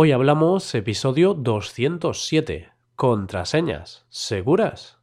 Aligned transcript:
Hoy 0.00 0.12
hablamos 0.12 0.76
episodio 0.76 1.34
207, 1.34 2.68
contraseñas, 2.94 4.06
¿seguras? 4.10 4.96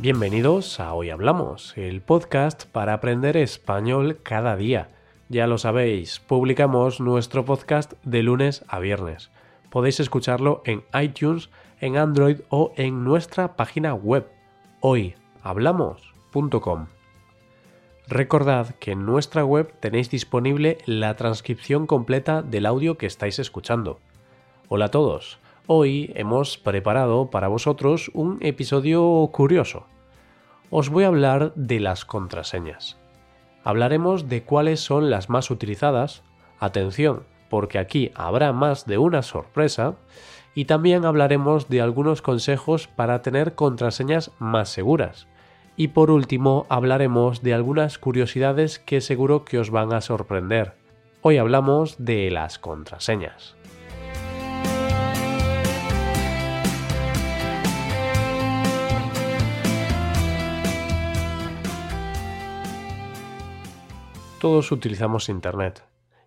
Bienvenidos 0.00 0.80
a 0.80 0.94
Hoy 0.94 1.10
Hablamos, 1.10 1.78
el 1.78 2.00
podcast 2.00 2.64
para 2.64 2.94
aprender 2.94 3.36
español 3.36 4.18
cada 4.24 4.56
día. 4.56 4.88
Ya 5.28 5.46
lo 5.46 5.58
sabéis, 5.58 6.18
publicamos 6.18 7.00
nuestro 7.00 7.44
podcast 7.44 7.92
de 8.02 8.24
lunes 8.24 8.64
a 8.66 8.80
viernes. 8.80 9.30
Podéis 9.70 10.00
escucharlo 10.00 10.60
en 10.64 10.82
iTunes, 11.00 11.50
en 11.80 11.98
Android 11.98 12.40
o 12.48 12.72
en 12.74 13.04
nuestra 13.04 13.54
página 13.54 13.94
web 13.94 14.26
hoyhablamos.com. 14.80 16.95
Recordad 18.08 18.76
que 18.76 18.92
en 18.92 19.04
nuestra 19.04 19.44
web 19.44 19.74
tenéis 19.80 20.10
disponible 20.10 20.78
la 20.86 21.16
transcripción 21.16 21.88
completa 21.88 22.40
del 22.40 22.64
audio 22.64 22.96
que 22.96 23.06
estáis 23.06 23.40
escuchando. 23.40 23.98
Hola 24.68 24.84
a 24.84 24.90
todos, 24.92 25.40
hoy 25.66 26.12
hemos 26.14 26.56
preparado 26.56 27.30
para 27.30 27.48
vosotros 27.48 28.12
un 28.14 28.38
episodio 28.42 29.28
curioso. 29.32 29.86
Os 30.70 30.88
voy 30.88 31.02
a 31.02 31.08
hablar 31.08 31.52
de 31.56 31.80
las 31.80 32.04
contraseñas. 32.04 32.96
Hablaremos 33.64 34.28
de 34.28 34.44
cuáles 34.44 34.78
son 34.78 35.10
las 35.10 35.28
más 35.28 35.50
utilizadas, 35.50 36.22
atención, 36.60 37.24
porque 37.50 37.80
aquí 37.80 38.12
habrá 38.14 38.52
más 38.52 38.86
de 38.86 38.98
una 38.98 39.22
sorpresa, 39.22 39.96
y 40.54 40.66
también 40.66 41.06
hablaremos 41.06 41.68
de 41.68 41.80
algunos 41.80 42.22
consejos 42.22 42.86
para 42.86 43.20
tener 43.22 43.56
contraseñas 43.56 44.30
más 44.38 44.68
seguras 44.68 45.26
y 45.76 45.88
por 45.88 46.10
último 46.10 46.66
hablaremos 46.68 47.42
de 47.42 47.54
algunas 47.54 47.98
curiosidades 47.98 48.78
que 48.78 49.00
seguro 49.00 49.44
que 49.44 49.58
os 49.58 49.70
van 49.70 49.92
a 49.92 50.00
sorprender. 50.00 50.74
Hoy 51.20 51.38
hablamos 51.38 51.96
de 51.98 52.30
las 52.30 52.58
contraseñas. 52.58 53.56
Todos 64.40 64.70
utilizamos 64.70 65.28
Internet, 65.28 65.82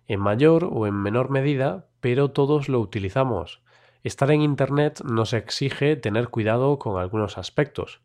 en 0.06 0.20
mayor 0.20 0.68
o 0.70 0.86
en 0.86 0.94
menor 0.94 1.30
medida, 1.30 1.86
pero 2.00 2.30
todos 2.32 2.68
lo 2.68 2.80
utilizamos. 2.80 3.62
Estar 4.02 4.30
en 4.30 4.42
Internet 4.42 5.00
nos 5.04 5.32
exige 5.32 5.96
tener 5.96 6.28
cuidado 6.28 6.78
con 6.78 7.00
algunos 7.00 7.38
aspectos, 7.38 8.00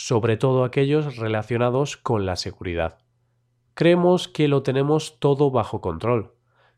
sobre 0.00 0.36
todo 0.36 0.62
aquellos 0.62 1.16
relacionados 1.16 1.96
con 1.96 2.24
la 2.24 2.36
seguridad. 2.36 2.98
Creemos 3.74 4.28
que 4.28 4.46
lo 4.46 4.62
tenemos 4.62 5.18
todo 5.18 5.50
bajo 5.50 5.80
control, 5.80 6.36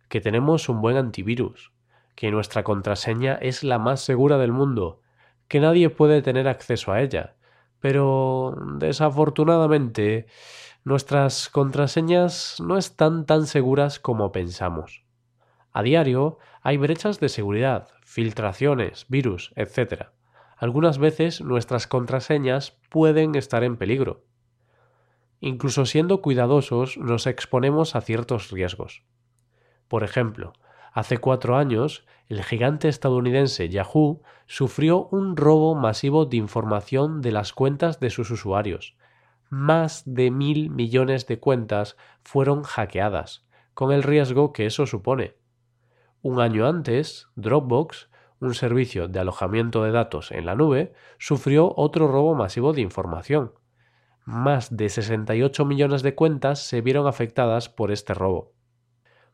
que 0.08 0.22
tenemos 0.22 0.70
un 0.70 0.80
buen 0.80 0.96
antivirus, 0.96 1.70
que 2.14 2.30
nuestra 2.30 2.64
contraseña 2.64 3.34
es 3.34 3.62
la 3.62 3.78
más 3.78 4.00
segura 4.00 4.38
del 4.38 4.52
mundo, 4.52 5.02
que 5.48 5.60
nadie 5.60 5.90
puede 5.90 6.22
tener 6.22 6.48
acceso 6.48 6.92
a 6.92 7.02
ella, 7.02 7.36
pero 7.78 8.56
desafortunadamente 8.78 10.26
nuestras 10.82 11.50
contraseñas 11.50 12.56
no 12.58 12.78
están 12.78 13.26
tan 13.26 13.46
seguras 13.46 14.00
como 14.00 14.32
pensamos. 14.32 15.04
A 15.72 15.82
diario 15.82 16.38
hay 16.62 16.78
brechas 16.78 17.20
de 17.20 17.28
seguridad, 17.28 17.88
filtraciones, 18.02 19.04
virus, 19.10 19.52
etc 19.56 20.08
algunas 20.60 20.98
veces 20.98 21.40
nuestras 21.40 21.86
contraseñas 21.86 22.76
pueden 22.90 23.34
estar 23.34 23.64
en 23.64 23.78
peligro. 23.78 24.26
Incluso 25.40 25.86
siendo 25.86 26.20
cuidadosos 26.20 26.98
nos 26.98 27.26
exponemos 27.26 27.96
a 27.96 28.02
ciertos 28.02 28.50
riesgos. 28.50 29.02
Por 29.88 30.04
ejemplo, 30.04 30.52
hace 30.92 31.16
cuatro 31.16 31.56
años 31.56 32.04
el 32.28 32.44
gigante 32.44 32.88
estadounidense 32.88 33.70
Yahoo 33.70 34.20
sufrió 34.46 35.08
un 35.10 35.34
robo 35.34 35.74
masivo 35.74 36.26
de 36.26 36.36
información 36.36 37.22
de 37.22 37.32
las 37.32 37.54
cuentas 37.54 37.98
de 37.98 38.10
sus 38.10 38.30
usuarios. 38.30 38.96
Más 39.48 40.02
de 40.04 40.30
mil 40.30 40.68
millones 40.68 41.26
de 41.26 41.40
cuentas 41.40 41.96
fueron 42.22 42.64
hackeadas, 42.64 43.46
con 43.72 43.92
el 43.92 44.02
riesgo 44.02 44.52
que 44.52 44.66
eso 44.66 44.84
supone. 44.84 45.36
Un 46.20 46.38
año 46.38 46.66
antes, 46.66 47.28
Dropbox 47.34 48.09
un 48.40 48.54
servicio 48.54 49.06
de 49.06 49.20
alojamiento 49.20 49.84
de 49.84 49.92
datos 49.92 50.32
en 50.32 50.46
la 50.46 50.54
nube, 50.54 50.94
sufrió 51.18 51.74
otro 51.76 52.08
robo 52.08 52.34
masivo 52.34 52.72
de 52.72 52.80
información. 52.80 53.52
Más 54.24 54.76
de 54.76 54.88
68 54.88 55.64
millones 55.66 56.02
de 56.02 56.14
cuentas 56.14 56.60
se 56.60 56.80
vieron 56.80 57.06
afectadas 57.06 57.68
por 57.68 57.92
este 57.92 58.14
robo. 58.14 58.54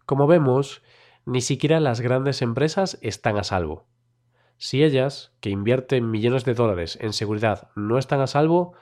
Como 0.07 0.27
vemos, 0.27 0.83
ni 1.25 1.41
siquiera 1.41 1.81
las 1.81 2.01
grandes 2.01 2.43
empresas 2.43 2.99
están 3.01 3.37
a 3.37 3.45
salvo. 3.45 3.87
Si 4.59 4.83
ellas, 4.83 5.33
que 5.41 5.51
invierten 5.51 6.11
millones 6.11 6.45
de 6.45 6.55
dólares 6.55 6.99
en 7.01 7.13
seguridad, 7.13 7.71
no 7.77 7.99
están 7.99 8.21
a 8.21 8.27
salvo, 8.27 8.73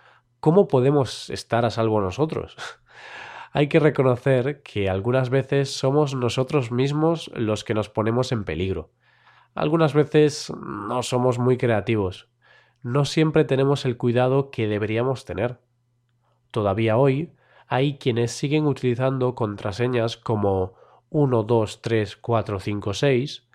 ¿cómo 0.41 0.69
podemos 0.69 1.29
estar 1.31 1.65
a 1.65 1.71
salvo 1.71 2.01
nosotros? 2.01 2.57
Hay 3.53 3.69
que 3.69 3.79
reconocer 3.79 4.63
que 4.63 4.89
algunas 4.89 5.31
veces 5.31 5.71
somos 5.71 6.15
nosotros 6.15 6.73
mismos 6.73 7.31
los 7.35 7.63
que 7.63 7.75
nos 7.75 7.89
ponemos 7.89 8.33
en 8.33 8.45
peligro 8.45 8.91
algunas 9.55 9.95
veces 9.95 10.53
no 10.61 11.03
somos 11.03 11.39
muy 11.39 11.57
creativos. 11.57 12.29
No 12.83 13.05
siempre 13.05 13.45
tenemos 13.45 13.85
el 13.85 13.97
cuidado 13.97 14.51
que 14.51 14.67
deberíamos 14.67 15.25
tener. 15.25 15.61
Todavía 16.51 16.97
hoy 16.97 17.33
hay 17.67 17.99
quienes 17.99 18.33
siguen 18.33 18.67
utilizando 18.67 19.35
contraseñas 19.35 20.17
como 20.17 20.75
1, 21.11 21.43
2, 21.45 21.83
3, 21.83 22.17
4, 22.17 22.61
5, 22.61 22.95
6 22.95 23.49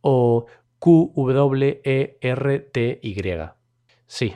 o 0.00 0.46
QWERTY. 0.78 2.20
Sí, 4.06 4.34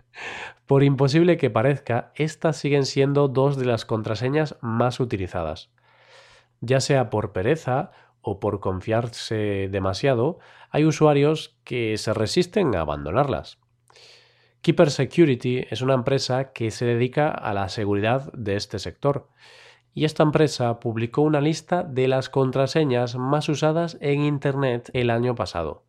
por 0.66 0.82
imposible 0.82 1.36
que 1.36 1.50
parezca, 1.50 2.12
estas 2.14 2.56
siguen 2.56 2.86
siendo 2.86 3.28
dos 3.28 3.56
de 3.56 3.66
las 3.66 3.84
contraseñas 3.84 4.56
más 4.62 4.98
utilizadas. 5.00 5.70
Ya 6.60 6.80
sea 6.80 7.10
por 7.10 7.32
pereza 7.32 7.90
o 8.24 8.40
por 8.40 8.60
confiarse 8.60 9.68
demasiado, 9.70 10.38
hay 10.70 10.84
usuarios 10.84 11.56
que 11.62 11.96
se 11.98 12.12
resisten 12.14 12.74
a 12.74 12.80
abandonarlas. 12.80 13.58
Keeper 14.62 14.90
Security 14.90 15.66
es 15.70 15.82
una 15.82 15.94
empresa 15.94 16.52
que 16.52 16.70
se 16.70 16.86
dedica 16.86 17.28
a 17.28 17.52
la 17.52 17.68
seguridad 17.68 18.32
de 18.32 18.56
este 18.56 18.78
sector 18.78 19.28
y 19.92 20.06
esta 20.06 20.22
empresa 20.22 20.80
publicó 20.80 21.20
una 21.22 21.40
lista 21.40 21.84
de 21.84 22.08
las 22.08 22.30
contraseñas 22.30 23.14
más 23.16 23.48
usadas 23.48 23.98
en 24.00 24.22
Internet 24.22 24.90
el 24.94 25.10
año 25.10 25.34
pasado. 25.34 25.84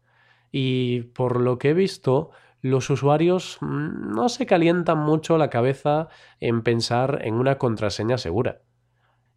Y 0.52 1.04
por 1.14 1.40
lo 1.40 1.58
que 1.58 1.70
he 1.70 1.74
visto, 1.74 2.32
los 2.62 2.90
usuarios 2.90 3.58
no 3.62 4.28
se 4.30 4.46
calientan 4.46 5.00
mucho 5.00 5.38
la 5.38 5.50
cabeza 5.50 6.10
en 6.40 6.62
pensar 6.62 7.20
en 7.24 7.36
una 7.36 7.58
contraseña 7.58 8.18
segura. 8.18 8.62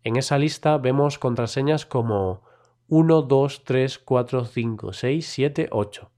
En 0.02 0.16
esa 0.16 0.38
lista 0.38 0.78
vemos 0.78 1.18
contraseñas 1.18 1.86
como 1.86 2.42
1, 2.88 3.22
2, 3.22 3.64
3, 3.64 3.98
4, 3.98 4.44
5, 4.44 4.92
6, 4.92 5.26
7, 5.26 5.68
8. 5.70 6.08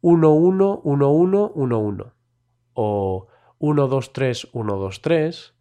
1, 0.00 0.30
1, 0.32 0.80
1, 0.82 1.08
1, 1.08 1.52
1, 1.54 1.78
1. 1.78 2.12
O 2.74 3.26
1, 3.58 3.88
2, 3.88 4.12
3, 4.12 4.48
1, 4.52 4.76
2, 4.76 5.00
3. 5.00 5.54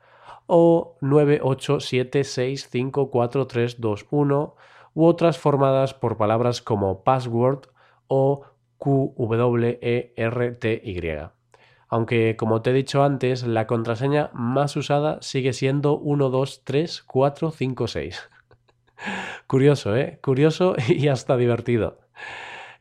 O 0.47 0.97
9, 1.01 1.39
8, 1.43 1.79
7, 1.79 2.23
6, 2.23 2.69
5, 2.69 3.11
4, 3.11 3.47
3, 3.47 3.79
2, 3.79 4.05
1. 4.09 4.55
U 4.95 5.05
otras 5.05 5.37
formadas 5.37 5.93
por 5.93 6.17
palabras 6.17 6.61
como 6.61 7.03
password 7.03 7.67
o 8.07 8.41
QWERTY. 8.77 10.13
Aunque, 11.87 12.35
como 12.35 12.61
te 12.61 12.71
he 12.71 12.73
dicho 12.73 13.03
antes, 13.03 13.45
la 13.45 13.67
contraseña 13.67 14.31
más 14.33 14.75
usada 14.75 15.19
sigue 15.21 15.53
siendo 15.53 15.97
1, 15.99 16.29
2, 16.29 16.63
3, 16.63 17.03
4, 17.03 17.51
5, 17.51 17.87
6. 17.87 18.29
Curioso, 19.47 19.95
¿eh? 19.95 20.19
Curioso 20.21 20.75
y 20.87 21.07
hasta 21.07 21.37
divertido. 21.37 21.99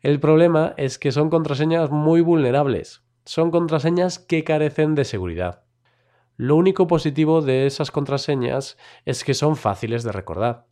El 0.03 0.21
problema 0.21 0.75
es 0.77 0.99
que 0.99 1.13
son 1.13 1.31
contraseñas 1.31 1.91
muy 1.91 2.21
vulnerables. 2.21 3.03
Son 3.25 3.51
contraseñas 3.51 4.19
que 4.19 4.45
carecen 4.45 4.95
de 4.95 5.05
seguridad. 5.05 5.63
Lo 6.37 6.57
único 6.57 6.87
positivo 6.87 7.41
de 7.41 7.67
esas 7.67 7.91
contraseñas 7.91 8.77
es 9.05 9.25
que 9.25 9.35
son 9.35 9.57
fáciles 9.57 10.03
de 10.03 10.13
recordar. 10.13 10.67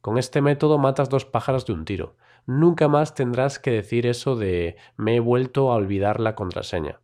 Con 0.00 0.16
este 0.16 0.40
método 0.40 0.78
matas 0.78 1.10
dos 1.10 1.26
pájaros 1.26 1.66
de 1.66 1.74
un 1.74 1.84
tiro. 1.84 2.16
Nunca 2.46 2.88
más 2.88 3.14
tendrás 3.14 3.58
que 3.58 3.70
decir 3.70 4.06
eso 4.06 4.34
de 4.36 4.76
me 4.96 5.16
he 5.16 5.20
vuelto 5.20 5.70
a 5.70 5.74
olvidar 5.74 6.20
la 6.20 6.34
contraseña. 6.34 7.00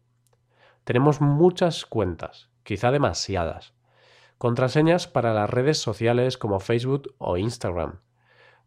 Tenemos 0.85 1.21
muchas 1.21 1.85
cuentas, 1.85 2.49
quizá 2.63 2.91
demasiadas. 2.91 3.76
Contraseñas 4.39 5.07
para 5.07 5.33
las 5.33 5.49
redes 5.49 5.79
sociales 5.79 6.39
como 6.39 6.61
Facebook 6.61 7.15
o 7.19 7.37
Instagram 7.37 8.01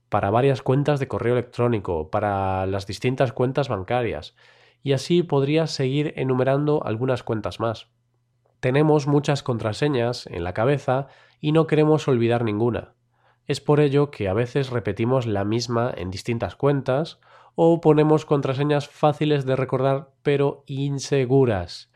para 0.10 0.32
varias 0.32 0.62
cuentas 0.62 1.00
de 1.00 1.08
correo 1.08 1.34
electrónico, 1.34 2.10
para 2.10 2.66
las 2.66 2.88
distintas 2.88 3.32
cuentas 3.32 3.70
bancarias, 3.70 4.36
y 4.82 4.94
así 4.94 5.24
podrías 5.24 5.72
seguir 5.72 6.14
enumerando 6.18 6.84
algunas 6.84 7.24
cuentas 7.24 7.60
más. 7.60 7.88
Tenemos 8.60 9.08
muchas 9.08 9.44
contraseñas 9.44 10.26
en 10.28 10.44
la 10.44 10.54
cabeza 10.54 11.08
y 11.40 11.52
no 11.52 11.68
queremos 11.68 12.08
olvidar 12.08 12.44
ninguna. 12.44 12.96
Es 13.46 13.62
por 13.62 13.80
ello 13.80 14.12
que 14.12 14.28
a 14.28 14.34
veces 14.34 14.70
repetimos 14.70 15.26
la 15.26 15.46
misma 15.46 15.94
en 15.96 16.12
distintas 16.12 16.56
cuentas 16.56 17.20
o 17.56 17.82
ponemos 17.82 18.26
contraseñas 18.26 18.88
fáciles 18.88 19.46
de 19.46 19.56
recordar 19.56 20.12
pero 20.24 20.64
inseguras. 20.66 21.89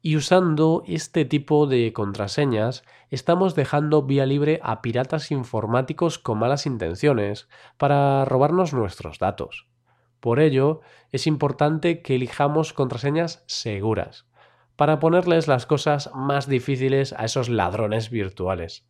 Y 0.00 0.16
usando 0.16 0.84
este 0.86 1.24
tipo 1.24 1.66
de 1.66 1.92
contraseñas 1.92 2.84
estamos 3.10 3.54
dejando 3.54 4.02
vía 4.02 4.26
libre 4.26 4.60
a 4.62 4.80
piratas 4.80 5.30
informáticos 5.30 6.18
con 6.18 6.38
malas 6.38 6.66
intenciones 6.66 7.48
para 7.78 8.24
robarnos 8.24 8.72
nuestros 8.72 9.18
datos. 9.18 9.66
Por 10.20 10.40
ello, 10.40 10.80
es 11.10 11.26
importante 11.26 12.02
que 12.02 12.16
elijamos 12.16 12.72
contraseñas 12.72 13.42
seguras, 13.46 14.26
para 14.76 15.00
ponerles 15.00 15.48
las 15.48 15.66
cosas 15.66 16.10
más 16.14 16.48
difíciles 16.48 17.12
a 17.12 17.24
esos 17.24 17.48
ladrones 17.48 18.10
virtuales. 18.10 18.86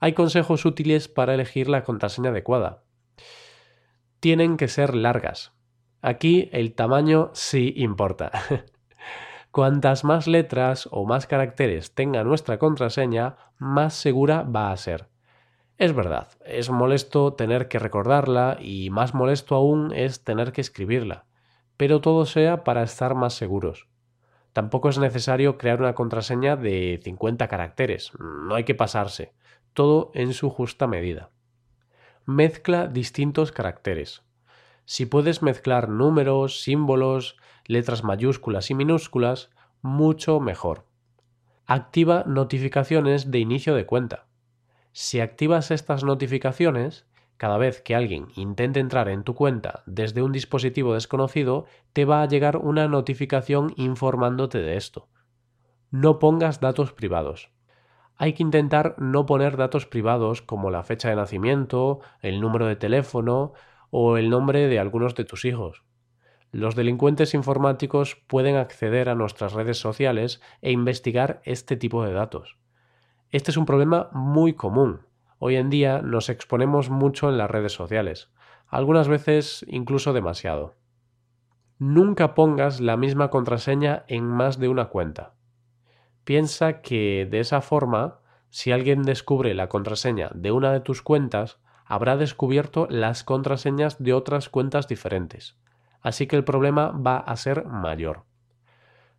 Hay 0.00 0.14
consejos 0.14 0.64
útiles 0.64 1.08
para 1.08 1.34
elegir 1.34 1.68
la 1.68 1.84
contraseña 1.84 2.30
adecuada. 2.30 2.82
Tienen 4.20 4.56
que 4.56 4.68
ser 4.68 4.94
largas. 4.94 5.52
Aquí 6.02 6.48
el 6.52 6.74
tamaño 6.74 7.30
sí 7.34 7.74
importa. 7.76 8.32
Cuantas 9.56 10.04
más 10.04 10.26
letras 10.26 10.86
o 10.92 11.06
más 11.06 11.26
caracteres 11.26 11.94
tenga 11.94 12.22
nuestra 12.24 12.58
contraseña, 12.58 13.36
más 13.56 13.94
segura 13.94 14.42
va 14.42 14.70
a 14.70 14.76
ser. 14.76 15.08
Es 15.78 15.94
verdad, 15.94 16.28
es 16.44 16.68
molesto 16.68 17.32
tener 17.32 17.66
que 17.66 17.78
recordarla 17.78 18.58
y 18.60 18.90
más 18.90 19.14
molesto 19.14 19.54
aún 19.54 19.94
es 19.94 20.22
tener 20.22 20.52
que 20.52 20.60
escribirla, 20.60 21.24
pero 21.78 22.02
todo 22.02 22.26
sea 22.26 22.64
para 22.64 22.82
estar 22.82 23.14
más 23.14 23.32
seguros. 23.32 23.88
Tampoco 24.52 24.90
es 24.90 24.98
necesario 24.98 25.56
crear 25.56 25.80
una 25.80 25.94
contraseña 25.94 26.56
de 26.56 27.00
50 27.02 27.48
caracteres, 27.48 28.12
no 28.20 28.56
hay 28.56 28.64
que 28.64 28.74
pasarse, 28.74 29.32
todo 29.72 30.10
en 30.12 30.34
su 30.34 30.50
justa 30.50 30.86
medida. 30.86 31.30
Mezcla 32.26 32.88
distintos 32.88 33.52
caracteres. 33.52 34.25
Si 34.86 35.04
puedes 35.04 35.42
mezclar 35.42 35.88
números, 35.88 36.62
símbolos, 36.62 37.36
letras 37.66 38.04
mayúsculas 38.04 38.70
y 38.70 38.74
minúsculas, 38.74 39.50
mucho 39.82 40.38
mejor. 40.38 40.86
Activa 41.66 42.22
notificaciones 42.24 43.32
de 43.32 43.40
inicio 43.40 43.74
de 43.74 43.84
cuenta. 43.84 44.28
Si 44.92 45.18
activas 45.18 45.72
estas 45.72 46.04
notificaciones, 46.04 47.04
cada 47.36 47.58
vez 47.58 47.82
que 47.82 47.96
alguien 47.96 48.28
intente 48.36 48.78
entrar 48.78 49.08
en 49.08 49.24
tu 49.24 49.34
cuenta 49.34 49.82
desde 49.86 50.22
un 50.22 50.30
dispositivo 50.30 50.94
desconocido, 50.94 51.66
te 51.92 52.04
va 52.04 52.22
a 52.22 52.28
llegar 52.28 52.56
una 52.56 52.86
notificación 52.86 53.74
informándote 53.76 54.58
de 54.58 54.76
esto. 54.76 55.08
No 55.90 56.20
pongas 56.20 56.60
datos 56.60 56.92
privados. 56.92 57.50
Hay 58.16 58.34
que 58.34 58.44
intentar 58.44 58.94
no 58.98 59.26
poner 59.26 59.56
datos 59.56 59.84
privados 59.84 60.42
como 60.42 60.70
la 60.70 60.84
fecha 60.84 61.10
de 61.10 61.16
nacimiento, 61.16 62.00
el 62.20 62.40
número 62.40 62.66
de 62.66 62.76
teléfono 62.76 63.52
o 63.90 64.16
el 64.16 64.30
nombre 64.30 64.68
de 64.68 64.78
algunos 64.78 65.14
de 65.14 65.24
tus 65.24 65.44
hijos. 65.44 65.82
Los 66.52 66.74
delincuentes 66.74 67.34
informáticos 67.34 68.16
pueden 68.26 68.56
acceder 68.56 69.08
a 69.08 69.14
nuestras 69.14 69.52
redes 69.52 69.78
sociales 69.78 70.40
e 70.62 70.72
investigar 70.72 71.40
este 71.44 71.76
tipo 71.76 72.04
de 72.04 72.12
datos. 72.12 72.56
Este 73.30 73.50
es 73.50 73.56
un 73.56 73.66
problema 73.66 74.08
muy 74.12 74.54
común. 74.54 75.00
Hoy 75.38 75.56
en 75.56 75.68
día 75.68 76.00
nos 76.00 76.28
exponemos 76.28 76.88
mucho 76.88 77.28
en 77.28 77.36
las 77.36 77.50
redes 77.50 77.72
sociales, 77.72 78.30
algunas 78.68 79.08
veces 79.08 79.64
incluso 79.68 80.12
demasiado. 80.12 80.74
Nunca 81.78 82.34
pongas 82.34 82.80
la 82.80 82.96
misma 82.96 83.28
contraseña 83.28 84.04
en 84.08 84.24
más 84.24 84.58
de 84.58 84.68
una 84.68 84.86
cuenta. 84.86 85.34
Piensa 86.24 86.80
que 86.80 87.28
de 87.30 87.40
esa 87.40 87.60
forma, 87.60 88.20
si 88.48 88.72
alguien 88.72 89.02
descubre 89.02 89.52
la 89.52 89.68
contraseña 89.68 90.30
de 90.34 90.52
una 90.52 90.72
de 90.72 90.80
tus 90.80 91.02
cuentas, 91.02 91.60
habrá 91.86 92.16
descubierto 92.16 92.86
las 92.90 93.24
contraseñas 93.24 94.02
de 94.02 94.12
otras 94.12 94.48
cuentas 94.48 94.88
diferentes 94.88 95.56
así 96.06 96.28
que 96.28 96.36
el 96.36 96.44
problema 96.44 96.92
va 96.92 97.16
a 97.16 97.36
ser 97.36 97.64
mayor. 97.64 98.22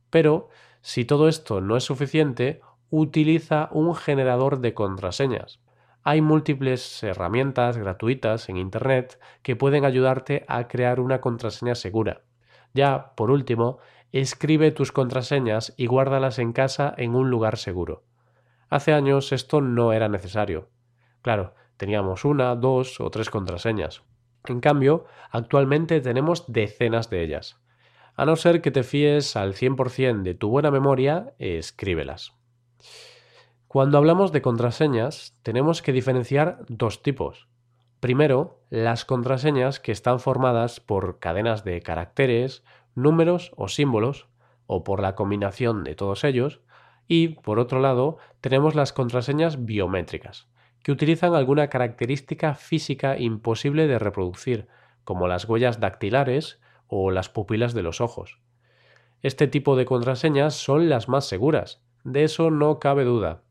Pero, 0.10 0.48
si 0.80 1.04
todo 1.04 1.28
esto 1.28 1.60
no 1.60 1.76
es 1.76 1.84
suficiente, 1.84 2.62
utiliza 2.90 3.68
un 3.74 3.94
generador 3.94 4.62
de 4.62 4.74
contraseñas. 4.74 5.60
Hay 6.04 6.22
múltiples 6.22 7.04
herramientas 7.04 7.76
gratuitas 7.76 8.48
en 8.48 8.56
Internet 8.56 9.20
que 9.42 9.58
pueden 9.58 9.84
ayudarte 9.84 10.46
a 10.48 10.70
crear 10.70 11.02
una 11.02 11.20
contraseña 11.20 11.76
segura. 11.76 12.22
Ya, 12.74 13.12
por 13.18 13.32
último, 13.32 13.80
escribe 14.14 14.72
tus 14.72 14.94
contraseñas 14.94 15.74
y 15.76 15.88
guárdalas 15.88 16.40
en 16.40 16.54
casa 16.54 16.94
en 16.96 17.16
un 17.16 17.30
lugar 17.30 17.58
seguro. 17.58 18.06
Hace 18.70 18.94
años 18.94 19.34
esto 19.34 19.60
no 19.60 19.92
era 19.92 20.08
necesario. 20.08 20.70
Claro, 21.22 21.54
teníamos 21.78 22.26
una, 22.26 22.56
dos 22.56 23.00
o 23.00 23.10
tres 23.10 23.30
contraseñas. 23.30 24.04
En 24.46 24.60
cambio, 24.60 25.06
actualmente 25.32 26.02
tenemos 26.02 26.46
decenas 26.48 27.10
de 27.10 27.24
ellas. 27.24 27.60
A 28.16 28.26
no 28.26 28.36
ser 28.36 28.62
que 28.62 28.72
te 28.72 28.84
fíes 28.84 29.36
al 29.36 29.54
100% 29.54 30.24
de 30.24 30.34
tu 30.34 30.50
buena 30.50 30.72
memoria, 30.72 31.34
escríbelas. 31.38 32.34
Cuando 33.68 33.98
hablamos 33.98 34.32
de 34.32 34.42
contraseñas, 34.42 35.38
tenemos 35.44 35.82
que 35.82 35.92
diferenciar 35.92 36.66
dos 36.68 37.04
tipos. 37.04 37.48
Primero, 38.00 38.62
las 38.70 39.06
contraseñas 39.06 39.80
que 39.80 39.92
están 39.92 40.20
formadas 40.20 40.80
por 40.80 41.20
cadenas 41.20 41.64
de 41.64 41.82
caracteres, 41.82 42.64
números 42.96 43.52
o 43.56 43.68
símbolos, 43.68 44.28
o 44.68 44.84
por 44.84 45.02
la 45.02 45.16
combinación 45.16 45.84
de 45.84 45.96
todos 45.96 46.24
ellos, 46.24 46.62
y, 47.08 47.30
por 47.30 47.60
otro 47.60 47.80
lado, 47.80 48.18
tenemos 48.42 48.76
las 48.76 48.94
contraseñas 48.94 49.66
biométricas, 49.66 50.48
que 50.88 50.94
utilizan 50.94 51.36
alguna 51.36 51.68
característica 51.68 52.56
física 52.56 53.20
imposible 53.20 53.88
de 53.88 54.00
reproducir, 54.00 54.70
como 55.04 55.28
las 55.28 55.44
huellas 55.44 55.82
dactilares 55.82 56.62
o 56.88 57.12
las 57.12 57.28
pupilas 57.28 57.74
de 57.74 57.84
los 57.84 58.00
ojos. 58.00 58.40
Este 59.22 59.48
tipo 59.48 59.76
de 59.76 59.84
contraseñas 59.84 60.56
son 60.56 60.88
las 60.88 61.10
más 61.10 61.28
seguras, 61.28 61.84
de 62.06 62.24
eso 62.24 62.52
no 62.52 62.80
cabe 62.80 63.04
duda. 63.04 63.42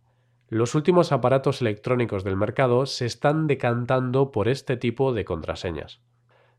Los 0.49 0.75
últimos 0.75 1.13
aparatos 1.13 1.61
electrónicos 1.61 2.25
del 2.25 2.37
mercado 2.37 2.87
se 2.87 3.05
están 3.05 3.47
decantando 3.47 4.33
por 4.33 4.49
este 4.49 4.79
tipo 4.79 5.13
de 5.13 5.27
contraseñas. 5.27 6.01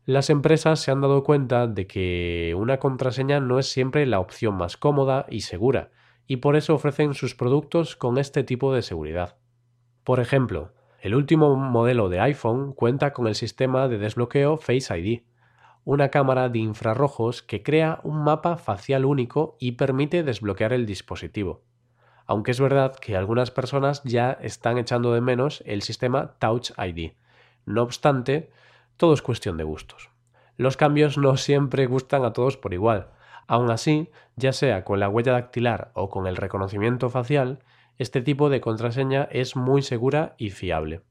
Las 0.04 0.30
empresas 0.30 0.78
se 0.78 0.92
han 0.92 1.00
dado 1.00 1.24
cuenta 1.24 1.66
de 1.66 1.88
que 1.88 2.54
una 2.56 2.78
contraseña 2.78 3.40
no 3.40 3.58
es 3.58 3.66
siempre 3.66 4.06
la 4.06 4.20
opción 4.20 4.54
más 4.54 4.76
cómoda 4.76 5.26
y 5.28 5.40
segura, 5.40 5.90
y 6.28 6.36
por 6.36 6.54
eso 6.54 6.72
ofrecen 6.72 7.14
sus 7.14 7.34
productos 7.34 7.96
con 7.96 8.16
este 8.16 8.44
tipo 8.44 8.72
de 8.72 8.82
seguridad. 8.82 9.38
Por 10.08 10.20
ejemplo, 10.20 10.72
el 11.02 11.14
último 11.14 11.54
modelo 11.54 12.08
de 12.08 12.18
iPhone 12.18 12.72
cuenta 12.72 13.12
con 13.12 13.26
el 13.26 13.34
sistema 13.34 13.88
de 13.88 13.98
desbloqueo 13.98 14.56
Face 14.56 14.98
ID, 14.98 15.20
una 15.84 16.08
cámara 16.08 16.48
de 16.48 16.60
infrarrojos 16.60 17.42
que 17.42 17.62
crea 17.62 18.00
un 18.04 18.24
mapa 18.24 18.56
facial 18.56 19.04
único 19.04 19.58
y 19.60 19.72
permite 19.72 20.22
desbloquear 20.22 20.72
el 20.72 20.86
dispositivo. 20.86 21.60
Aunque 22.24 22.52
es 22.52 22.58
verdad 22.58 22.96
que 22.96 23.18
algunas 23.18 23.50
personas 23.50 24.02
ya 24.02 24.32
están 24.40 24.78
echando 24.78 25.12
de 25.12 25.20
menos 25.20 25.62
el 25.66 25.82
sistema 25.82 26.38
Touch 26.38 26.70
ID. 26.78 27.12
No 27.66 27.82
obstante, 27.82 28.48
todo 28.96 29.12
es 29.12 29.20
cuestión 29.20 29.58
de 29.58 29.64
gustos. 29.64 30.08
Los 30.56 30.78
cambios 30.78 31.18
no 31.18 31.36
siempre 31.36 31.84
gustan 31.84 32.24
a 32.24 32.32
todos 32.32 32.56
por 32.56 32.72
igual. 32.72 33.08
Aun 33.46 33.70
así, 33.70 34.08
ya 34.36 34.54
sea 34.54 34.84
con 34.84 35.00
la 35.00 35.10
huella 35.10 35.32
dactilar 35.32 35.90
o 35.92 36.08
con 36.08 36.26
el 36.26 36.36
reconocimiento 36.36 37.10
facial, 37.10 37.58
este 37.98 38.22
tipo 38.22 38.48
de 38.48 38.60
contraseña 38.60 39.28
es 39.30 39.56
muy 39.56 39.82
segura 39.82 40.34
y 40.38 40.50
fiable. 40.50 41.02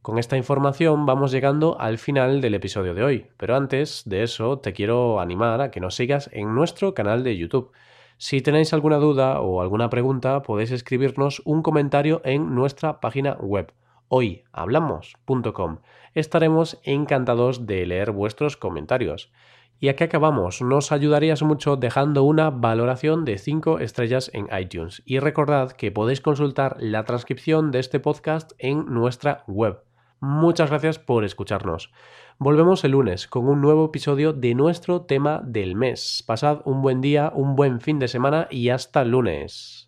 Con 0.00 0.18
esta 0.18 0.36
información 0.36 1.04
vamos 1.04 1.32
llegando 1.32 1.80
al 1.80 1.98
final 1.98 2.40
del 2.40 2.54
episodio 2.54 2.94
de 2.94 3.02
hoy, 3.02 3.26
pero 3.36 3.56
antes 3.56 4.04
de 4.06 4.22
eso 4.22 4.60
te 4.60 4.72
quiero 4.72 5.18
animar 5.18 5.60
a 5.60 5.72
que 5.72 5.80
nos 5.80 5.96
sigas 5.96 6.30
en 6.32 6.54
nuestro 6.54 6.94
canal 6.94 7.24
de 7.24 7.36
YouTube. 7.36 7.72
Si 8.16 8.40
tenéis 8.40 8.72
alguna 8.72 8.98
duda 8.98 9.40
o 9.40 9.60
alguna 9.60 9.90
pregunta 9.90 10.42
podéis 10.42 10.70
escribirnos 10.70 11.42
un 11.44 11.62
comentario 11.62 12.22
en 12.24 12.54
nuestra 12.54 13.00
página 13.00 13.34
web 13.40 13.72
hoyhablamos.com. 14.08 15.78
Estaremos 16.14 16.80
encantados 16.84 17.66
de 17.66 17.86
leer 17.86 18.12
vuestros 18.12 18.56
comentarios. 18.56 19.32
Y 19.78 19.88
aquí 19.88 20.04
acabamos. 20.04 20.62
Nos 20.62 20.92
ayudarías 20.92 21.42
mucho 21.42 21.76
dejando 21.76 22.22
una 22.22 22.50
valoración 22.50 23.24
de 23.24 23.38
5 23.38 23.78
estrellas 23.80 24.30
en 24.32 24.48
iTunes. 24.58 25.02
Y 25.04 25.18
recordad 25.18 25.72
que 25.72 25.92
podéis 25.92 26.20
consultar 26.20 26.76
la 26.80 27.04
transcripción 27.04 27.70
de 27.70 27.80
este 27.80 28.00
podcast 28.00 28.52
en 28.58 28.86
nuestra 28.86 29.44
web. 29.46 29.82
Muchas 30.20 30.70
gracias 30.70 30.98
por 30.98 31.24
escucharnos. 31.24 31.92
Volvemos 32.38 32.84
el 32.84 32.92
lunes 32.92 33.26
con 33.28 33.48
un 33.48 33.60
nuevo 33.60 33.86
episodio 33.86 34.32
de 34.32 34.54
nuestro 34.54 35.02
tema 35.02 35.42
del 35.44 35.74
mes. 35.74 36.24
Pasad 36.26 36.60
un 36.64 36.80
buen 36.80 37.02
día, 37.02 37.30
un 37.34 37.54
buen 37.54 37.80
fin 37.80 37.98
de 37.98 38.08
semana 38.08 38.48
y 38.50 38.70
hasta 38.70 39.04
lunes. 39.04 39.85